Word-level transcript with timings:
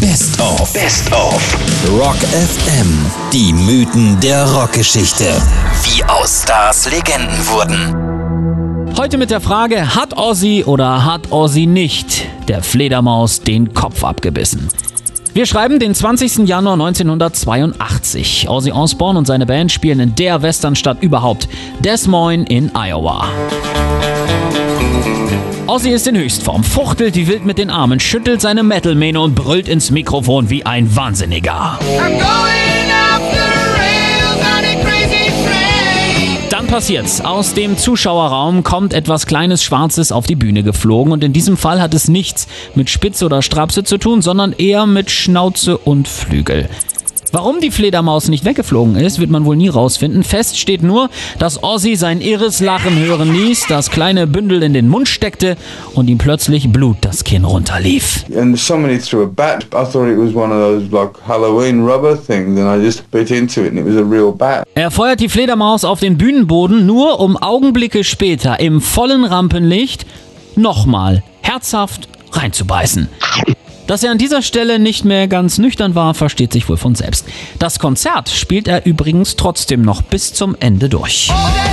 Best 0.00 0.40
of. 0.40 0.72
Best 0.72 1.12
of. 1.12 1.56
Rock 1.90 2.16
FM. 2.18 3.10
Die 3.32 3.52
Mythen 3.52 4.20
der 4.20 4.48
Rockgeschichte. 4.48 5.24
Wie 5.82 6.04
aus 6.04 6.42
Stars 6.44 6.88
Legenden 6.88 7.48
wurden. 7.48 8.96
Heute 8.96 9.18
mit 9.18 9.30
der 9.32 9.40
Frage, 9.40 9.96
hat 9.96 10.16
Ozzy 10.16 10.62
oder 10.64 11.04
hat 11.04 11.32
Ozzy 11.32 11.66
nicht 11.66 12.26
der 12.46 12.62
Fledermaus 12.62 13.40
den 13.40 13.74
Kopf 13.74 14.04
abgebissen? 14.04 14.68
Wir 15.38 15.46
schreiben 15.46 15.78
den 15.78 15.94
20. 15.94 16.48
Januar 16.48 16.72
1982. 16.72 18.48
Ozzy 18.48 18.72
Osbourne 18.72 19.20
und 19.20 19.26
seine 19.28 19.46
Band 19.46 19.70
spielen 19.70 20.00
in 20.00 20.14
der 20.16 20.42
Westernstadt 20.42 21.00
überhaupt, 21.00 21.48
Des 21.78 22.08
Moines 22.08 22.50
in 22.50 22.72
Iowa. 22.74 23.24
Ozzy 25.68 25.90
ist 25.90 26.08
in 26.08 26.16
Höchstform, 26.16 26.64
fuchtelt 26.64 27.14
wie 27.14 27.28
wild 27.28 27.46
mit 27.46 27.58
den 27.58 27.70
Armen, 27.70 28.00
schüttelt 28.00 28.40
seine 28.40 28.64
Metal-Mähne 28.64 29.20
und 29.20 29.36
brüllt 29.36 29.68
ins 29.68 29.92
Mikrofon 29.92 30.50
wie 30.50 30.66
ein 30.66 30.96
Wahnsinniger. 30.96 31.78
Dann 31.96 32.18
passiert's. 36.68 37.20
Aus 37.22 37.54
dem 37.54 37.76
Zuschauerraum 37.78 38.62
kommt 38.62 38.92
etwas 38.92 39.26
kleines 39.26 39.62
Schwarzes 39.64 40.12
auf 40.12 40.26
die 40.26 40.36
Bühne 40.36 40.62
geflogen 40.62 41.12
und 41.12 41.24
in 41.24 41.32
diesem 41.32 41.56
Fall 41.56 41.80
hat 41.80 41.94
es 41.94 42.08
nichts 42.08 42.46
mit 42.74 42.90
Spitze 42.90 43.24
oder 43.24 43.42
Strapse 43.42 43.84
zu 43.84 43.98
tun, 43.98 44.22
sondern 44.22 44.52
eher 44.52 44.86
mit 44.86 45.10
Schnauze 45.10 45.78
und 45.78 46.06
Flügel. 46.06 46.68
Warum 47.32 47.60
die 47.60 47.70
Fledermaus 47.70 48.28
nicht 48.28 48.44
weggeflogen 48.44 48.96
ist, 48.96 49.18
wird 49.18 49.30
man 49.30 49.44
wohl 49.44 49.56
nie 49.56 49.68
rausfinden. 49.68 50.22
Fest 50.22 50.58
steht 50.58 50.82
nur, 50.82 51.10
dass 51.38 51.62
Ozzy 51.62 51.96
sein 51.96 52.20
irres 52.20 52.60
Lachen 52.60 52.98
hören 52.98 53.32
ließ, 53.32 53.66
das 53.68 53.90
kleine 53.90 54.26
Bündel 54.26 54.62
in 54.62 54.72
den 54.72 54.88
Mund 54.88 55.08
steckte 55.08 55.56
und 55.94 56.08
ihm 56.08 56.18
plötzlich 56.18 56.70
Blut 56.72 56.96
das 57.02 57.24
Kinn 57.24 57.44
runterlief. 57.44 58.24
And 58.36 58.58
somebody 58.58 58.98
threw 58.98 59.24
a 59.24 59.26
bat. 59.26 59.64
I 59.66 59.84
thought 59.84 60.08
it 60.08 60.18
was 60.18 60.34
one 60.34 60.52
of 60.52 60.58
those 60.58 60.90
like 60.90 61.10
Halloween 61.26 61.84
rubber 61.84 62.16
things 62.16 62.58
and 62.58 62.68
I 62.68 62.84
just 62.84 63.10
bit 63.10 63.30
into 63.30 63.62
it 63.62 63.70
and 63.70 63.78
it 63.78 63.86
was 63.86 63.96
a 63.96 64.04
real 64.04 64.32
bat. 64.32 64.66
Er 64.74 64.90
feuert 64.90 65.20
die 65.20 65.28
Fledermaus 65.28 65.84
auf 65.84 66.00
den 66.00 66.16
Bühnenboden, 66.18 66.86
nur 66.86 67.20
um 67.20 67.36
Augenblicke 67.36 68.04
später 68.04 68.60
im 68.60 68.80
vollen 68.80 69.24
Rampenlicht 69.24 70.06
nochmal 70.56 71.22
herzhaft 71.42 72.08
reinzubeißen. 72.32 73.08
Dass 73.88 74.02
er 74.02 74.10
an 74.10 74.18
dieser 74.18 74.42
Stelle 74.42 74.78
nicht 74.78 75.06
mehr 75.06 75.28
ganz 75.28 75.56
nüchtern 75.56 75.94
war, 75.94 76.12
versteht 76.12 76.52
sich 76.52 76.68
wohl 76.68 76.76
von 76.76 76.94
selbst. 76.94 77.26
Das 77.58 77.78
Konzert 77.78 78.28
spielt 78.28 78.68
er 78.68 78.84
übrigens 78.84 79.34
trotzdem 79.34 79.80
noch 79.80 80.02
bis 80.02 80.34
zum 80.34 80.54
Ende 80.60 80.90
durch. 80.90 81.28
Danach 81.28 81.67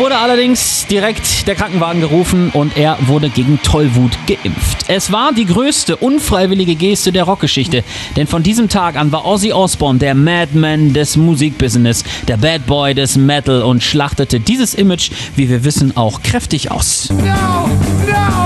wurde 0.00 0.16
allerdings 0.16 0.86
direkt 0.86 1.46
der 1.46 1.54
Krankenwagen 1.54 2.00
gerufen 2.00 2.50
und 2.54 2.74
er 2.74 2.96
wurde 3.02 3.28
gegen 3.28 3.60
Tollwut 3.62 4.12
geimpft. 4.26 4.86
Es 4.88 5.12
war 5.12 5.34
die 5.34 5.44
größte 5.44 5.96
unfreiwillige 5.96 6.74
Geste 6.74 7.12
der 7.12 7.24
Rockgeschichte, 7.24 7.84
denn 8.16 8.26
von 8.26 8.42
diesem 8.42 8.70
Tag 8.70 8.96
an 8.96 9.12
war 9.12 9.26
Ozzy 9.26 9.52
Osbourne 9.52 9.98
der 9.98 10.14
Madman 10.14 10.94
des 10.94 11.18
Musikbusiness, 11.18 12.02
der 12.26 12.38
Bad 12.38 12.66
Boy 12.66 12.94
des 12.94 13.16
Metal 13.16 13.62
und 13.62 13.82
schlachtete 13.82 14.40
dieses 14.40 14.72
Image, 14.72 15.10
wie 15.36 15.50
wir 15.50 15.64
wissen, 15.64 15.94
auch 15.94 16.22
kräftig 16.22 16.70
aus. 16.70 17.10
No, 17.10 17.68
no, 18.06 18.39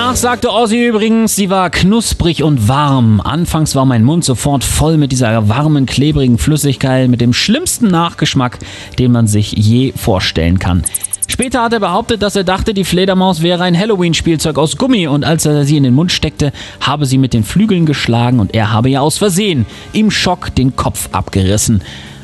Danach 0.00 0.16
sagte 0.16 0.50
Ozzy 0.50 0.86
übrigens, 0.86 1.36
sie 1.36 1.50
war 1.50 1.68
knusprig 1.68 2.42
und 2.42 2.68
warm. 2.68 3.20
Anfangs 3.20 3.74
war 3.76 3.84
mein 3.84 4.02
Mund 4.02 4.24
sofort 4.24 4.64
voll 4.64 4.96
mit 4.96 5.12
dieser 5.12 5.50
warmen, 5.50 5.84
klebrigen 5.84 6.38
Flüssigkeit, 6.38 7.10
mit 7.10 7.20
dem 7.20 7.34
schlimmsten 7.34 7.88
Nachgeschmack, 7.88 8.60
den 8.98 9.12
man 9.12 9.26
sich 9.26 9.52
je 9.52 9.92
vorstellen 9.94 10.58
kann. 10.58 10.84
Später 11.28 11.62
hat 11.62 11.74
er 11.74 11.80
behauptet, 11.80 12.22
dass 12.22 12.34
er 12.34 12.44
dachte, 12.44 12.72
die 12.72 12.84
Fledermaus 12.84 13.42
wäre 13.42 13.62
ein 13.62 13.78
Halloween-Spielzeug 13.78 14.56
aus 14.56 14.78
Gummi 14.78 15.06
und 15.06 15.22
als 15.22 15.44
er 15.44 15.66
sie 15.66 15.76
in 15.76 15.82
den 15.82 15.94
Mund 15.94 16.12
steckte, 16.12 16.50
habe 16.80 17.04
sie 17.04 17.18
mit 17.18 17.34
den 17.34 17.44
Flügeln 17.44 17.84
geschlagen 17.84 18.40
und 18.40 18.54
er 18.54 18.72
habe 18.72 18.88
ihr 18.88 19.02
aus 19.02 19.18
Versehen 19.18 19.66
im 19.92 20.10
Schock 20.10 20.54
den 20.54 20.76
Kopf 20.76 21.10
abgerissen. 21.12 21.82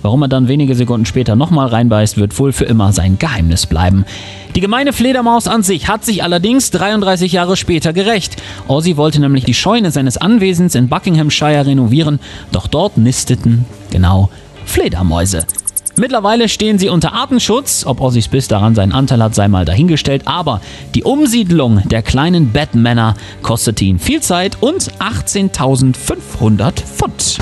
Warum 0.00 0.22
er 0.22 0.28
dann 0.28 0.48
wenige 0.48 0.74
Sekunden 0.74 1.04
später 1.04 1.36
nochmal 1.36 1.68
reinbeißt, 1.68 2.16
wird 2.16 2.38
wohl 2.38 2.52
für 2.52 2.64
immer 2.64 2.94
sein 2.94 3.18
Geheimnis 3.18 3.66
bleiben. 3.66 4.06
Die 4.54 4.60
gemeine 4.60 4.92
Fledermaus 4.92 5.46
an 5.46 5.62
sich 5.62 5.88
hat 5.88 6.04
sich 6.04 6.22
allerdings 6.22 6.70
33 6.70 7.32
Jahre 7.32 7.56
später 7.56 7.92
gerecht. 7.92 8.36
Ozzy 8.66 8.96
wollte 8.96 9.20
nämlich 9.20 9.44
die 9.44 9.54
Scheune 9.54 9.90
seines 9.90 10.16
Anwesens 10.16 10.74
in 10.74 10.88
Buckinghamshire 10.88 11.66
renovieren, 11.66 12.18
doch 12.52 12.66
dort 12.66 12.98
nisteten, 12.98 13.64
genau, 13.90 14.30
Fledermäuse. 14.64 15.46
Mittlerweile 15.98 16.48
stehen 16.48 16.78
sie 16.78 16.88
unter 16.88 17.12
Artenschutz. 17.12 17.84
Ob 17.84 18.00
Ozzys 18.00 18.28
Biss 18.28 18.46
daran 18.46 18.76
seinen 18.76 18.92
Anteil 18.92 19.22
hat, 19.22 19.34
sei 19.34 19.48
mal 19.48 19.64
dahingestellt. 19.64 20.22
Aber 20.26 20.60
die 20.94 21.02
Umsiedlung 21.02 21.82
der 21.88 22.02
kleinen 22.02 22.52
Batmänner 22.52 23.14
kostete 23.42 23.84
ihn 23.84 23.98
viel 23.98 24.20
Zeit 24.20 24.58
und 24.60 24.92
18.500 25.00 26.72
Pfund. 26.72 27.38